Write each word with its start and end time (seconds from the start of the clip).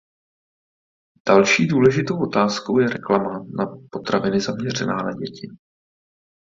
Další 1.27 1.67
důležitou 1.67 2.21
otázkou 2.27 2.79
je 2.79 2.89
reklama 2.89 3.39
na 3.57 3.65
potraviny 3.91 4.39
zaměřená 4.41 4.95
na 4.95 5.11
děti. 5.13 5.47